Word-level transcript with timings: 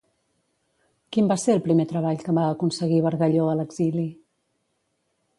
Quin 1.17 1.27
va 1.31 1.35
ser 1.41 1.51
el 1.57 1.61
primer 1.67 1.85
treball 1.91 2.23
que 2.23 2.35
va 2.37 2.45
aconseguir 2.53 2.97
Bargalló 3.07 3.43
a 3.51 3.53
l'exili? 3.61 4.07